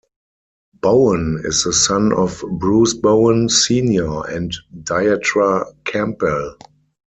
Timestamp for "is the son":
1.45-2.11